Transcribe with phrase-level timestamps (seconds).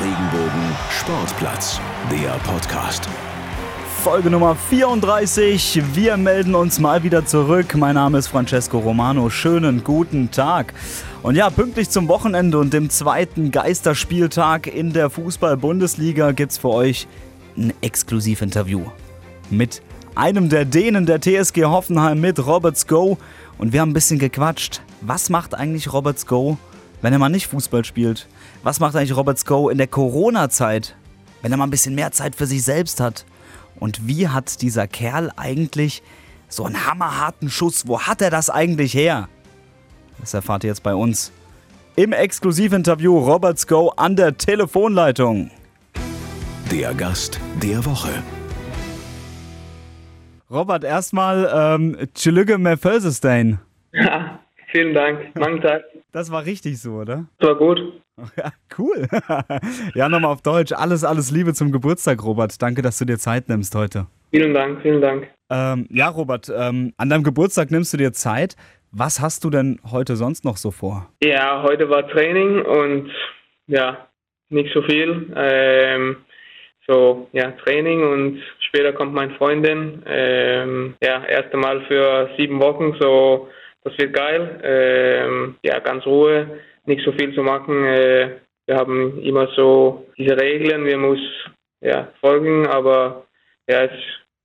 [0.00, 3.08] Regenbogen Sportplatz, der Podcast.
[4.02, 5.82] Folge Nummer 34.
[5.94, 7.76] Wir melden uns mal wieder zurück.
[7.76, 9.30] Mein Name ist Francesco Romano.
[9.30, 10.74] Schönen guten Tag.
[11.22, 16.70] Und ja, pünktlich zum Wochenende und dem zweiten Geisterspieltag in der Fußball-Bundesliga gibt es für
[16.70, 17.06] euch
[17.56, 18.86] ein Exklusivinterview
[19.48, 19.80] mit
[20.16, 23.16] einem der Dänen der TSG Hoffenheim mit Roberts Go.
[23.58, 24.82] Und wir haben ein bisschen gequatscht.
[25.02, 26.58] Was macht eigentlich Roberts Go,
[27.04, 28.26] wenn er mal nicht Fußball spielt?
[28.62, 30.96] Was macht eigentlich Roberts Go in der Corona-Zeit,
[31.42, 33.26] wenn er mal ein bisschen mehr Zeit für sich selbst hat?
[33.78, 36.02] Und wie hat dieser Kerl eigentlich
[36.48, 37.86] so einen hammerharten Schuss?
[37.86, 39.28] Wo hat er das eigentlich her?
[40.18, 41.30] Das erfahrt ihr jetzt bei uns
[41.94, 45.50] im Exklusivinterview Roberts Go an der Telefonleitung.
[46.70, 48.22] Der Gast der Woche.
[50.50, 53.60] Robert, erstmal ähm, Tschülüge Mefelsestein.
[53.92, 54.40] Ja,
[54.74, 55.34] vielen Dank.
[55.36, 55.84] Mangen Tag.
[56.12, 57.26] Das war richtig so, oder?
[57.38, 57.80] Das war gut.
[58.36, 59.08] Ja, cool.
[59.96, 60.70] ja, nochmal auf Deutsch.
[60.70, 62.62] Alles, alles Liebe zum Geburtstag, Robert.
[62.62, 64.06] Danke, dass du dir Zeit nimmst heute.
[64.30, 65.28] Vielen Dank, vielen Dank.
[65.50, 68.54] Ähm, ja, Robert, ähm, an deinem Geburtstag nimmst du dir Zeit.
[68.92, 71.10] Was hast du denn heute sonst noch so vor?
[71.24, 73.10] Ja, heute war Training und
[73.66, 74.06] ja,
[74.48, 75.32] nicht so viel.
[75.34, 76.18] Ähm,
[76.86, 80.04] so, ja, Training und später kommt meine Freundin.
[80.06, 83.48] Ähm, ja, erste Mal für sieben Wochen, so,
[83.84, 84.60] das wird geil.
[84.62, 87.84] Ähm, ja, ganz Ruhe, nicht so viel zu machen.
[87.84, 91.20] Äh, wir haben immer so diese Regeln, wir muss
[91.80, 93.26] ja folgen, aber
[93.68, 93.92] ja, es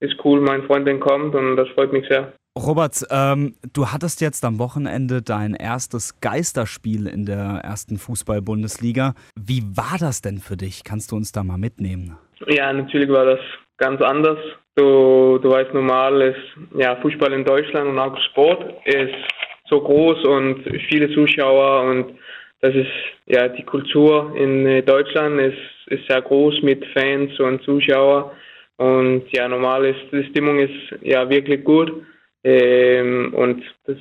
[0.02, 2.34] ist cool, meine Freundin kommt und das freut mich sehr.
[2.58, 9.14] Robert, ähm, du hattest jetzt am Wochenende dein erstes Geisterspiel in der ersten Fußball-Bundesliga.
[9.40, 10.84] Wie war das denn für dich?
[10.84, 12.18] Kannst du uns da mal mitnehmen?
[12.48, 13.40] Ja, natürlich war das
[13.78, 14.38] ganz anders.
[14.76, 19.14] Du, du weißt, normal ist ja, Fußball in Deutschland und auch Sport ist
[19.70, 22.18] so groß und viele Zuschauer und
[22.62, 22.92] das ist
[23.26, 28.32] ja die Kultur in Deutschland ist, ist sehr groß mit Fans und Zuschauern
[28.78, 31.92] und ja normal ist die Stimmung ist ja wirklich gut
[32.44, 33.98] ähm, und das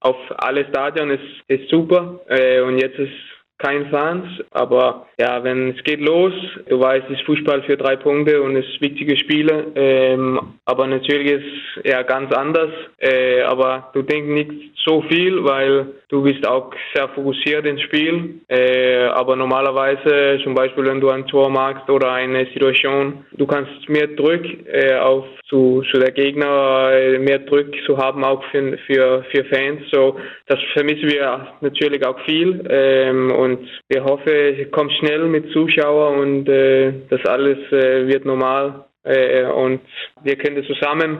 [0.00, 3.12] auf alle Stadien ist, ist super äh, und jetzt ist
[3.58, 6.32] kein Fans, aber ja, wenn es geht los,
[6.68, 10.86] du weißt, es ist Fußball für drei Punkte und es ist wichtige Spiele, ähm, aber
[10.86, 11.44] natürlich ist
[11.76, 16.70] es ja ganz anders, äh, aber du denkst nicht so viel, weil du bist auch
[16.94, 22.12] sehr fokussiert ins Spiel, äh, aber normalerweise, zum Beispiel, wenn du ein Tor magst oder
[22.12, 27.66] eine Situation, du kannst mehr Druck äh, auf zu, zu der Gegner, äh, mehr Druck
[27.86, 33.30] zu haben, auch für, für, für Fans, so, das vermissen wir natürlich auch viel, ähm,
[33.32, 33.47] und
[33.88, 39.44] wir hoffen, es kommt schnell mit Zuschauern und äh, das alles äh, wird normal äh,
[39.44, 39.80] und
[40.22, 41.18] wir können zusammen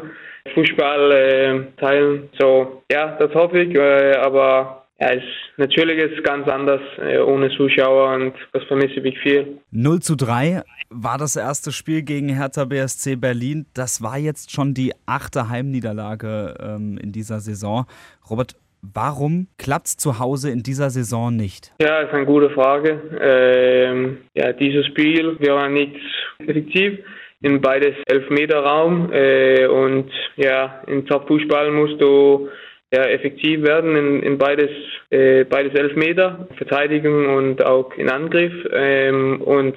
[0.55, 2.29] Fußball äh, teilen.
[2.39, 5.23] So, ja, das hoffe ich, äh, aber ja, es,
[5.57, 9.59] natürlich ist es ganz anders äh, ohne Zuschauer und das vermisse ich viel.
[9.71, 13.67] 0 zu 3 war das erste Spiel gegen Hertha BSC Berlin.
[13.75, 17.87] Das war jetzt schon die achte Heimniederlage ähm, in dieser Saison.
[18.29, 21.73] Robert, Warum klappt es zu Hause in dieser Saison nicht?
[21.81, 23.01] Ja, ist eine gute Frage.
[23.21, 25.97] Ähm, ja, dieses Spiel wir waren nicht
[26.39, 26.99] effektiv
[27.41, 32.49] in beides Elfmeterraum äh, und ja, im Top-Fußball musst du
[32.93, 34.71] ja, effektiv werden in, in beides,
[35.11, 38.53] äh, beides Elfmeter, Verteidigung und auch in Angriff.
[38.73, 39.77] Ähm, und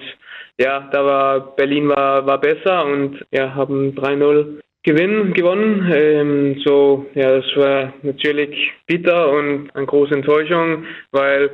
[0.59, 5.91] ja, da war Berlin war, war besser und ja, haben 3-0 Gewinn gewonnen.
[5.93, 11.49] Ähm, so, ja, das war natürlich bitter und eine große Enttäuschung, weil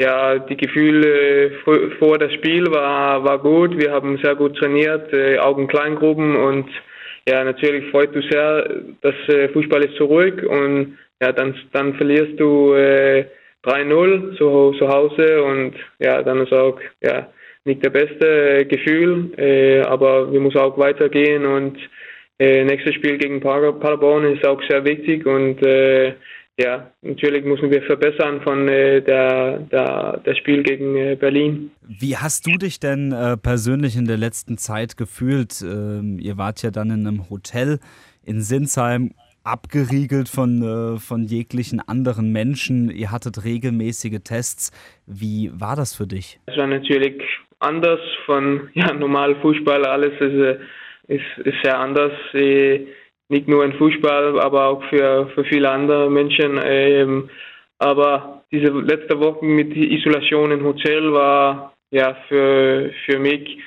[0.00, 1.52] ja, die Gefühle
[1.98, 3.76] vor das Spiel war, war gut.
[3.78, 6.70] Wir haben sehr gut trainiert, äh, auch in Kleingruppen und
[7.28, 8.66] ja, natürlich freut du sehr,
[9.02, 13.26] dass äh, Fußball ist zurück und ja, dann, dann verlierst du äh,
[13.64, 17.28] 3-0 zu, zu Hause und ja, dann ist auch ja,
[17.64, 21.76] nicht der beste Gefühl, äh, aber wir müssen auch weitergehen und
[22.40, 26.14] äh, nächstes Spiel gegen Paderborn ist auch sehr wichtig und äh,
[26.58, 31.70] ja, natürlich müssen wir verbessern von äh, der, der, der Spiel gegen äh, Berlin.
[31.86, 35.62] Wie hast du dich denn äh, persönlich in der letzten Zeit gefühlt?
[35.62, 37.78] Ähm, ihr wart ja dann in einem Hotel
[38.24, 39.12] in Sinsheim
[39.44, 42.90] abgeriegelt von, äh, von jeglichen anderen Menschen.
[42.90, 44.70] Ihr hattet regelmäßige Tests.
[45.06, 46.40] Wie war das für dich?
[46.46, 47.22] Es war natürlich
[47.58, 49.84] anders von ja, normal Fußball.
[49.84, 50.58] Alles ist äh,
[51.10, 52.86] ist, ist sehr anders, äh,
[53.28, 56.60] nicht nur im Fußball, aber auch für, für viele andere Menschen.
[56.64, 57.28] Ähm,
[57.78, 63.58] aber diese letzte Woche mit Isolation im Hotel war ja für, für mich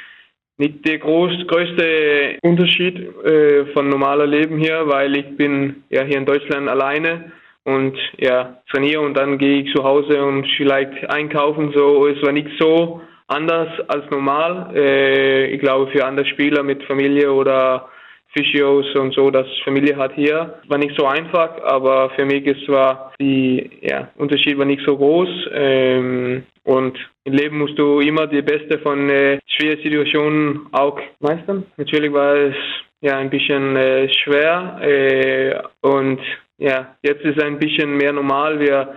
[0.58, 6.18] nicht der groß, größte Unterschied äh, von normaler Leben hier, weil ich bin ja hier
[6.18, 7.32] in Deutschland alleine
[7.64, 12.08] und ja trainiere und dann gehe ich zu Hause und vielleicht einkaufen so.
[12.08, 14.72] Es war nicht so anders als normal.
[14.76, 17.90] Äh, ich glaube, für andere Spieler mit Familie oder
[18.36, 22.68] Physios und so, das Familie hat hier, war nicht so einfach, aber für mich ist
[22.68, 25.30] war die ja, Unterschied war nicht so groß.
[25.54, 31.66] Ähm, und im Leben musst du immer die Beste von äh, schwierigen Situationen auch meistern.
[31.78, 32.56] Natürlich war es
[33.02, 36.20] ja ein bisschen äh, schwer äh, und
[36.58, 38.60] ja, jetzt ist es ein bisschen mehr normal.
[38.60, 38.96] Wir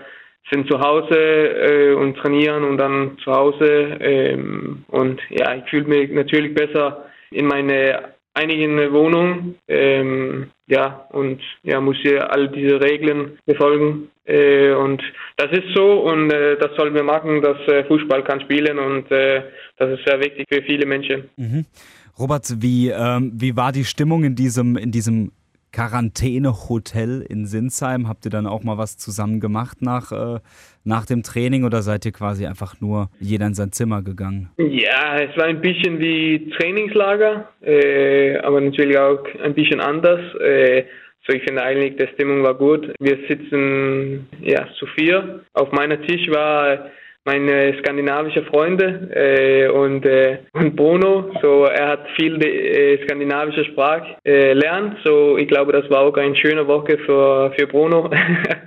[0.51, 5.87] sind zu Hause äh, und trainieren und dann zu Hause ähm, und ja, ich fühle
[5.87, 12.81] mich natürlich besser in meine einigen Wohnungen ähm, ja und ja muss hier all diese
[12.81, 15.03] Regeln befolgen äh, und
[15.37, 19.11] das ist so und äh, das sollen wir machen, dass äh, Fußball kann spielen und
[19.11, 19.43] äh,
[19.79, 21.29] das ist sehr wichtig für viele Menschen.
[21.37, 21.65] Mhm.
[22.19, 25.33] Robert, wie, ähm, wie war die Stimmung in diesem, in diesem
[25.77, 28.09] Quarantäne-Hotel in Sinsheim?
[28.09, 30.41] Habt ihr dann auch mal was zusammen gemacht nach, äh,
[30.85, 34.49] nach dem Training oder seid ihr quasi einfach nur jeder in sein Zimmer gegangen?
[34.57, 40.21] Ja, es war ein bisschen wie Trainingslager, äh, aber natürlich auch ein bisschen anders.
[40.41, 40.85] Äh,
[41.27, 42.95] so ich finde eigentlich, die Stimmung war gut.
[42.99, 45.45] Wir sitzen ja zu vier.
[45.53, 46.87] Auf meiner Tisch war
[47.27, 51.33] meine skandinavische Freunde äh, und, äh, und Bruno.
[51.43, 54.55] So, er hat viel äh, skandinavische Sprache äh.
[55.05, 58.11] So, ich glaube, das war auch eine schöne Woche für, für Bruno,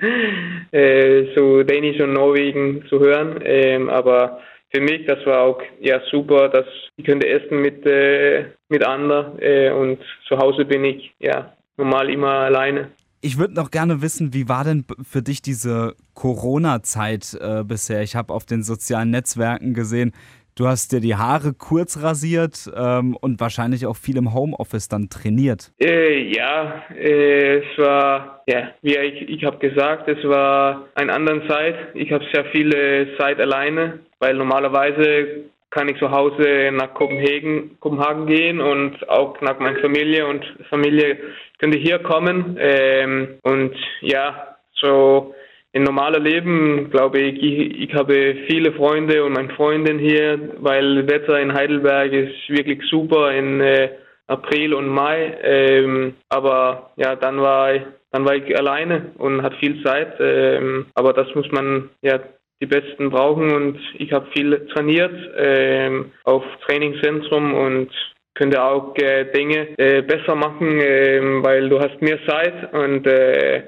[0.71, 3.39] äh, so Dänisch und Norwegen zu hören.
[3.43, 4.39] Ähm, aber
[4.71, 6.65] für mich, das war auch ja super, dass
[6.97, 12.09] ich könnte essen mit äh, mit anderen äh, und zu Hause bin ich ja normal
[12.09, 12.91] immer alleine.
[13.21, 18.01] Ich würde noch gerne wissen, wie war denn für dich diese Corona-Zeit äh, bisher?
[18.01, 20.13] Ich habe auf den sozialen Netzwerken gesehen,
[20.55, 25.09] du hast dir die Haare kurz rasiert ähm, und wahrscheinlich auch viel im Homeoffice dann
[25.09, 25.73] trainiert.
[25.81, 31.45] Äh, ja, äh, es war, ja, wie ich, ich habe gesagt, es war eine andere
[31.49, 31.75] Zeit.
[31.95, 38.25] Ich habe sehr viele Zeit alleine, weil normalerweise kann ich zu Hause nach Kopenhagen, Kopenhagen
[38.25, 41.17] gehen und auch nach meiner Familie und Familie
[41.59, 42.57] könnte hier kommen.
[42.59, 45.35] Ähm, und ja, so
[45.71, 51.07] in normalen Leben, glaube ich, ich, ich habe viele Freunde und meine Freundin hier, weil
[51.07, 53.89] Wetter in Heidelberg ist wirklich super in äh,
[54.27, 55.37] April und Mai.
[55.43, 60.15] Ähm, aber ja, dann war ich, dann war ich alleine und hatte viel Zeit.
[60.19, 62.19] Ähm, aber das muss man ja
[62.61, 67.89] die Besten brauchen und ich habe viel trainiert ähm, auf Trainingszentrum und
[68.35, 73.63] könnte auch äh, Dinge äh, besser machen, äh, weil du hast mehr Zeit und äh,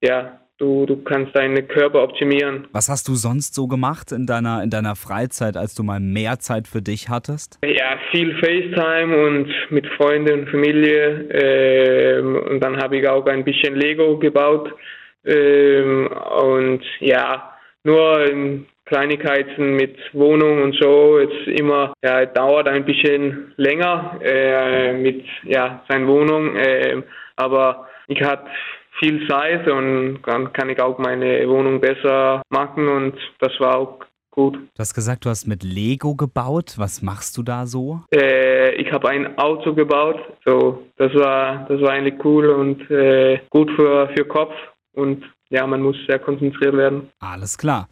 [0.00, 2.68] ja, du, du kannst deinen Körper optimieren.
[2.72, 6.38] Was hast du sonst so gemacht in deiner, in deiner Freizeit, als du mal mehr
[6.38, 7.58] Zeit für dich hattest?
[7.64, 13.44] Ja, viel FaceTime und mit Freunden und Familie ähm, und dann habe ich auch ein
[13.44, 14.72] bisschen Lego gebaut
[15.24, 17.51] ähm, und ja,
[17.84, 18.26] nur
[18.84, 25.82] Kleinigkeiten mit Wohnung und so jetzt immer ja, dauert ein bisschen länger äh, mit ja
[25.88, 27.02] seiner Wohnung, äh,
[27.36, 28.50] aber ich hatte
[28.98, 34.00] viel Zeit und dann kann ich auch meine Wohnung besser machen und das war auch
[34.30, 34.56] gut.
[34.56, 36.74] Du hast gesagt, du hast mit Lego gebaut.
[36.76, 38.00] Was machst du da so?
[38.14, 40.18] Äh, ich habe ein Auto gebaut.
[40.44, 44.54] So, das war das war eigentlich cool und äh, gut für für Kopf
[44.94, 47.10] und ja, man muss sehr konzentriert werden.
[47.20, 47.88] Alles klar.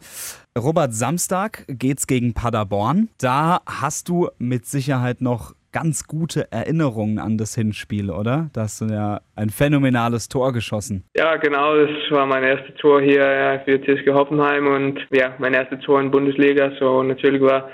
[0.57, 3.09] Robert, Samstag geht's gegen Paderborn.
[3.19, 8.49] Da hast du mit Sicherheit noch ganz gute Erinnerungen an das Hinspiel, oder?
[8.53, 11.03] Da hast du ja ein phänomenales Tor geschossen.
[11.15, 11.75] Ja, genau.
[11.75, 16.11] Das war mein erstes Tor hier für TSG Hoffenheim und ja, mein erstes Tor in
[16.11, 16.71] Bundesliga.
[16.79, 17.69] So natürlich war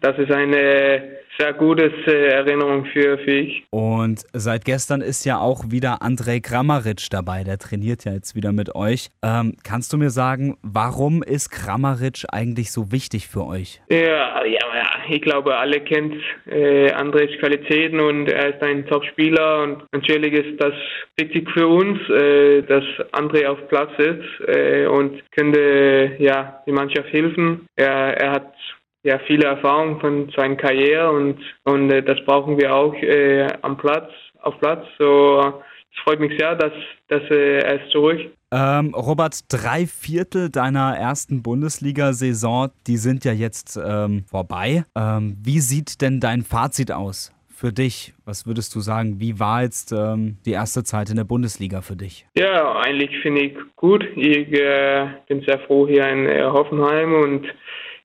[0.00, 3.64] das ist eine sehr gute äh, Erinnerung für, für ich.
[3.70, 8.52] Und seit gestern ist ja auch wieder Andrej Kramaric dabei, der trainiert ja jetzt wieder
[8.52, 9.08] mit euch.
[9.22, 13.80] Ähm, kannst du mir sagen, warum ist Kramaric eigentlich so wichtig für euch?
[13.88, 19.62] Ja, ja, ja ich glaube, alle kennen äh, Andrejs Qualitäten und er ist ein Top-Spieler
[19.62, 20.74] und natürlich ist das
[21.20, 27.12] wichtig für uns, äh, dass André auf Platz ist äh, und könnte ja die Mannschaft
[27.12, 27.66] helfen.
[27.76, 28.54] Er, er hat
[29.02, 33.76] ja viele Erfahrungen von seiner Karriere und und äh, das brauchen wir auch äh, am
[33.76, 34.10] Platz
[34.42, 34.84] auf Platz.
[34.98, 35.62] So
[35.92, 36.72] es freut mich sehr, dass
[37.08, 38.20] dass äh, er ist zurück.
[38.52, 44.84] Ähm, Robert, drei Viertel deiner ersten Bundesliga-Saison, die sind ja jetzt ähm, vorbei.
[44.96, 47.32] Ähm, wie sieht denn dein Fazit aus?
[47.60, 48.14] Für dich?
[48.24, 49.20] Was würdest du sagen?
[49.20, 52.24] Wie war jetzt ähm, die erste Zeit in der Bundesliga für dich?
[52.34, 54.02] Ja, eigentlich finde ich gut.
[54.16, 57.46] Ich äh, bin sehr froh hier in äh, Hoffenheim und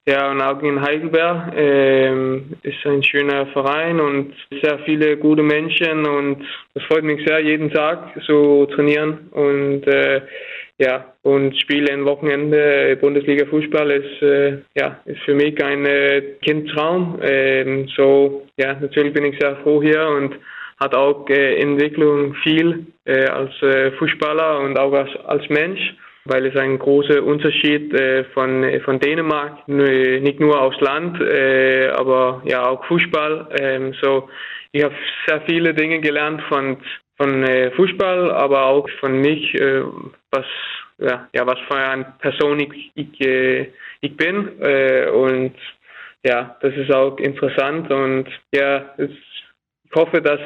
[0.07, 6.05] ja, und auch in Heidelberg ähm, ist ein schöner Verein und sehr viele gute Menschen
[6.05, 6.45] und
[6.75, 10.21] es freut mich sehr, jeden Tag so trainieren und äh,
[10.77, 16.21] ja, und Spiele am Wochenende Bundesliga Fußball ist äh, ja ist für mich ein äh,
[16.41, 17.19] Kindtraum.
[17.21, 20.35] Ähm, so ja, natürlich bin ich sehr froh hier und
[20.79, 26.47] hat auch äh, Entwicklung viel äh, als äh, Fußballer und auch als, als Mensch weil
[26.47, 32.41] es ein großer Unterschied äh, von, äh, von Dänemark, nicht nur aufs Land, äh, aber
[32.45, 33.49] ja auch Fußball.
[33.59, 34.27] Ähm, so,
[34.71, 34.95] ich habe
[35.27, 36.77] sehr viele Dinge gelernt von,
[37.17, 39.83] von äh, Fußball, aber auch von mich, äh,
[40.31, 40.45] was,
[40.97, 44.49] ja, ja, was für eine Person ich, ich, äh, ich bin.
[45.13, 45.55] und
[46.23, 49.11] ja, das ist auch interessant und ja, es,
[49.83, 50.39] ich hoffe, dass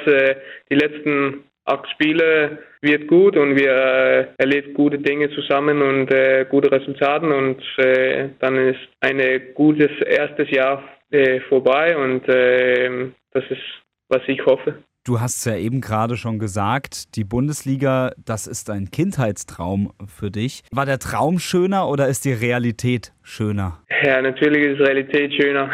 [0.70, 6.46] die letzten acht Spiele wird gut und wir äh, erleben gute Dinge zusammen und äh,
[6.50, 9.22] gute Resultate und äh, dann ist ein
[9.54, 13.62] gutes erstes Jahr äh, vorbei und äh, das ist,
[14.08, 14.84] was ich hoffe.
[15.06, 20.30] Du hast es ja eben gerade schon gesagt, die Bundesliga, das ist ein Kindheitstraum für
[20.30, 20.64] dich.
[20.72, 23.82] War der Traum schöner oder ist die Realität schöner?
[24.04, 25.70] Ja, natürlich ist Realität schöner.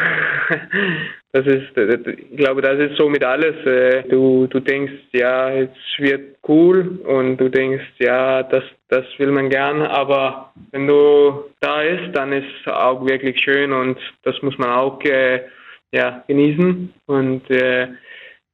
[1.32, 3.54] Das ist, ich glaube, das ist so mit alles.
[3.66, 5.68] Äh, du, du denkst, ja, es
[5.98, 11.82] wird cool und du denkst, ja, das, das will man gern, aber wenn du da
[11.82, 15.42] ist, dann ist es auch wirklich schön und das muss man auch äh,
[15.92, 17.88] ja, genießen und äh,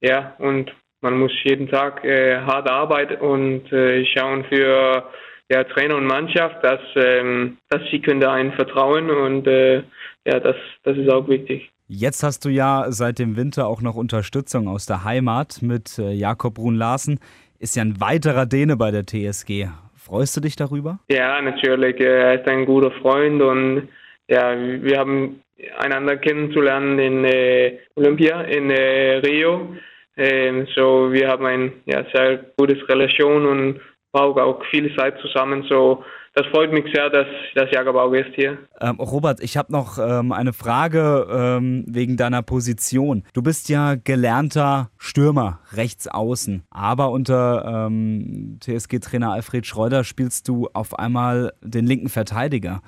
[0.03, 5.05] ja, und man muss jeden Tag äh, hart arbeiten und äh, schauen für
[5.51, 9.83] ja, Trainer und Mannschaft, dass, ähm, dass sie können da einen vertrauen und äh,
[10.25, 11.71] ja, das, das ist auch wichtig.
[11.89, 16.13] Jetzt hast du ja seit dem Winter auch noch Unterstützung aus der Heimat mit äh,
[16.13, 17.21] Jakob Brun Larsen.
[17.59, 19.69] Ist ja ein weiterer Däne bei der TSG.
[19.97, 21.01] Freust du dich darüber?
[21.11, 22.01] Ja, natürlich.
[22.01, 23.89] Er ist ein guter Freund und
[24.29, 25.43] ja, wir haben
[25.79, 29.77] einander kennenzulernen in äh, Olympia, in äh, Rio.
[30.17, 33.81] Ähm, so, wir haben eine ja, sehr gute Relation und
[34.13, 35.65] brauchen auch viel Zeit zusammen.
[35.69, 36.05] So,
[36.35, 38.59] das freut mich sehr, dass, dass Jakob auch ist hier.
[38.81, 43.23] Ähm, Robert, ich habe noch ähm, eine Frage ähm, wegen deiner Position.
[43.35, 50.69] Du bist ja gelernter Stürmer, rechts außen, aber unter ähm, TSG-Trainer Alfred Schreuder spielst du
[50.73, 52.81] auf einmal den linken Verteidiger.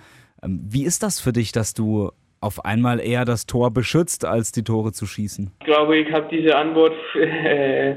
[0.42, 2.12] Ähm, wie ist das für dich, dass du
[2.44, 5.50] auf einmal eher das Tor beschützt, als die Tore zu schießen?
[5.60, 7.96] Ich glaube, ich habe diese Antwort äh,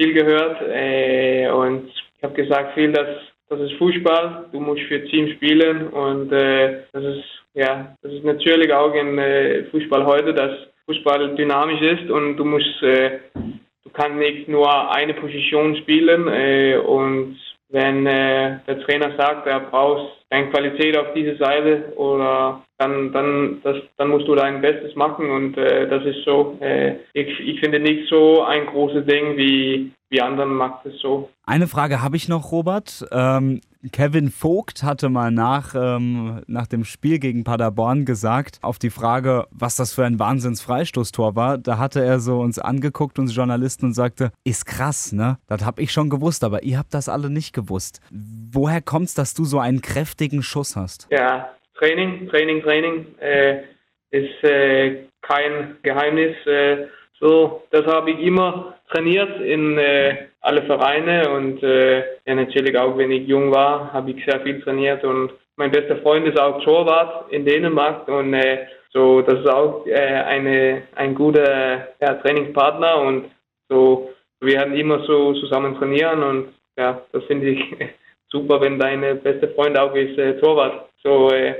[0.00, 3.08] viel gehört äh, und ich habe gesagt viel, dass
[3.48, 8.24] das ist Fußball, du musst für Team spielen und äh, das ist ja, das ist
[8.24, 10.52] natürlich auch im äh, Fußball heute, dass
[10.86, 16.76] Fußball dynamisch ist und du musst, äh, du kannst nicht nur eine Position spielen äh,
[16.78, 17.36] und
[17.72, 23.60] wenn äh, der Trainer sagt, er braucht deine Qualität auf diese Seite oder dann, dann,
[23.64, 26.56] das, dann musst du dein Bestes machen und äh, das ist so.
[26.60, 31.30] Äh, ich, ich finde nicht so ein großes Ding wie wie anderen macht es so.
[31.46, 33.02] Eine Frage habe ich noch, Robert.
[33.10, 38.90] Ähm, Kevin Vogt hatte mal nach, ähm, nach dem Spiel gegen Paderborn gesagt, auf die
[38.90, 43.86] Frage, was das für ein Wahnsinns-Freistoßtor war, da hatte er so uns angeguckt, uns Journalisten,
[43.86, 45.38] und sagte, ist krass, ne?
[45.48, 48.02] Das habe ich schon gewusst, aber ihr habt das alle nicht gewusst.
[48.10, 51.08] Woher kommt es, dass du so einen kräftigen Schuss hast?
[51.10, 53.62] Ja, Training, Training, Training äh,
[54.10, 56.36] ist äh, kein Geheimnis.
[56.44, 56.88] Äh,
[57.18, 62.96] so, das habe ich immer trainiert in äh, alle Vereine und äh, ja, natürlich auch,
[62.96, 66.62] wenn ich jung war, habe ich sehr viel trainiert und mein bester Freund ist auch
[66.62, 73.00] Torwart in Dänemark und äh, so, das ist auch äh, eine, ein guter ja, Trainingspartner
[73.00, 73.30] und
[73.68, 77.64] so, wir werden immer so zusammen trainieren und ja, das finde ich
[78.28, 80.88] super, wenn deine beste Freund auch ist äh, Torwart.
[81.02, 81.54] So, äh,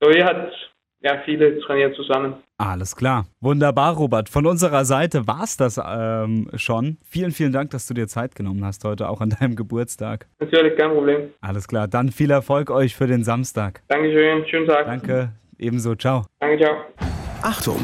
[0.00, 0.24] so, ihr
[1.04, 2.34] ja, viele trainieren zusammen.
[2.56, 3.26] Alles klar.
[3.40, 4.28] Wunderbar, Robert.
[4.28, 6.96] Von unserer Seite war es das ähm, schon.
[7.04, 10.26] Vielen, vielen Dank, dass du dir Zeit genommen hast heute, auch an deinem Geburtstag.
[10.40, 11.30] Natürlich, kein Problem.
[11.40, 11.88] Alles klar.
[11.88, 13.82] Dann viel Erfolg euch für den Samstag.
[13.88, 14.46] Dankeschön.
[14.48, 14.86] Schönen Tag.
[14.86, 15.32] Danke.
[15.58, 15.94] Ebenso.
[15.94, 16.24] Ciao.
[16.40, 16.76] Danke, ciao.
[17.42, 17.80] Achtung!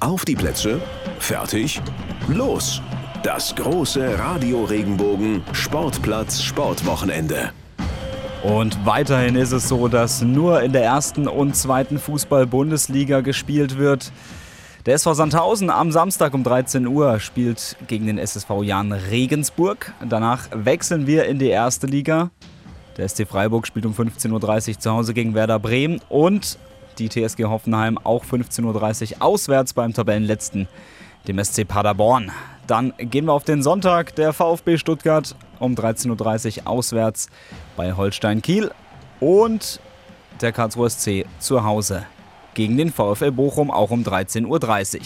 [0.00, 0.80] Auf die Plätze.
[1.18, 1.80] Fertig.
[2.28, 2.82] Los!
[3.22, 7.50] Das große Radio Regenbogen Sportplatz Sportwochenende.
[8.42, 14.12] Und weiterhin ist es so, dass nur in der ersten und zweiten Fußball-Bundesliga gespielt wird.
[14.86, 19.92] Der SV Sandhausen am Samstag um 13 Uhr spielt gegen den SSV Jan Regensburg.
[20.08, 22.30] Danach wechseln wir in die erste Liga.
[22.96, 26.58] Der SC Freiburg spielt um 15.30 Uhr zu Hause gegen Werder Bremen und
[26.98, 30.68] die TSG Hoffenheim auch 15.30 Uhr auswärts beim Tabellenletzten,
[31.26, 32.30] dem SC Paderborn.
[32.68, 34.14] Dann gehen wir auf den Sonntag.
[34.16, 37.30] Der VfB Stuttgart um 13.30 Uhr auswärts
[37.76, 38.70] bei Holstein Kiel
[39.20, 39.80] und
[40.42, 42.04] der Karlsruhe SC zu Hause
[42.52, 45.02] gegen den VfL Bochum auch um 13.30 Uhr.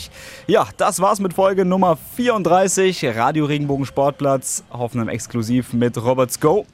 [0.48, 6.66] Ja, das war's mit Folge Nummer 34, Radio Regenbogen Sportplatz, Hoffenheim exklusiv mit Roberts Go.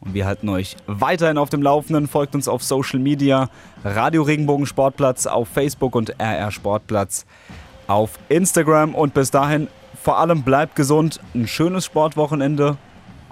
[0.00, 2.08] Und wir halten euch weiterhin auf dem Laufenden.
[2.08, 3.50] Folgt uns auf Social Media,
[3.84, 7.26] Radio Regenbogen Sportplatz auf Facebook und RR Sportplatz
[7.86, 8.94] auf Instagram.
[8.94, 9.68] Und bis dahin,
[10.02, 11.20] vor allem bleibt gesund.
[11.34, 12.76] Ein schönes Sportwochenende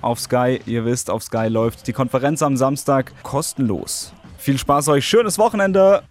[0.01, 0.61] auf Sky.
[0.67, 4.13] Ihr wisst, auf Sky läuft die Konferenz am Samstag kostenlos.
[4.39, 6.03] Viel Spaß euch, schönes Wochenende.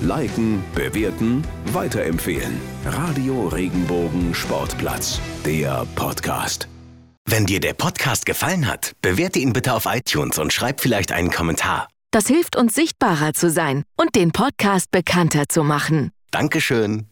[0.00, 2.60] Liken, bewerten, weiterempfehlen.
[2.84, 6.68] Radio Regenbogen Sportplatz, der Podcast.
[7.24, 11.30] Wenn dir der Podcast gefallen hat, bewerte ihn bitte auf iTunes und schreib vielleicht einen
[11.30, 11.88] Kommentar.
[12.10, 16.10] Das hilft uns sichtbarer zu sein und den Podcast bekannter zu machen.
[16.30, 17.11] Dankeschön.